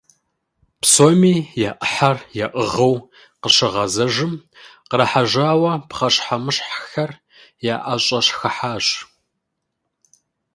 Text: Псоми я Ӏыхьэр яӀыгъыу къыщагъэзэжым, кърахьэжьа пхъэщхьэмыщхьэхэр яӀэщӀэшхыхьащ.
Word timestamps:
Псоми 0.81 1.35
я 1.69 1.71
Ӏыхьэр 1.77 2.17
яӀыгъыу 2.45 2.95
къыщагъэзэжым, 3.41 4.33
кърахьэжьа 4.89 5.47
пхъэщхьэмыщхьэхэр 5.89 7.11
яӀэщӀэшхыхьащ. 7.73 8.85